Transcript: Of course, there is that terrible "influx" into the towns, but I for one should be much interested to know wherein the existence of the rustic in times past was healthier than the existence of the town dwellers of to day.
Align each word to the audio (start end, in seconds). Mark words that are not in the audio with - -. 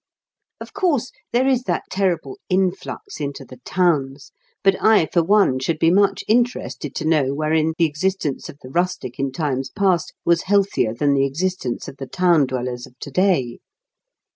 Of 0.59 0.73
course, 0.73 1.11
there 1.31 1.47
is 1.47 1.61
that 1.65 1.83
terrible 1.91 2.39
"influx" 2.49 3.19
into 3.21 3.45
the 3.45 3.57
towns, 3.63 4.31
but 4.63 4.75
I 4.81 5.05
for 5.05 5.21
one 5.23 5.59
should 5.59 5.77
be 5.77 5.91
much 5.91 6.23
interested 6.27 6.95
to 6.95 7.05
know 7.05 7.35
wherein 7.35 7.73
the 7.77 7.85
existence 7.85 8.49
of 8.49 8.57
the 8.63 8.69
rustic 8.71 9.19
in 9.19 9.31
times 9.31 9.69
past 9.69 10.13
was 10.25 10.41
healthier 10.41 10.95
than 10.95 11.13
the 11.13 11.27
existence 11.27 11.87
of 11.87 11.97
the 11.97 12.07
town 12.07 12.47
dwellers 12.47 12.87
of 12.87 12.97
to 12.97 13.11
day. 13.11 13.59